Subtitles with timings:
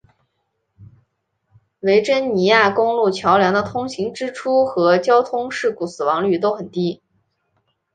[1.81, 7.03] 维珍尼亚公路桥梁的通行支出和交通事故死亡率都很低。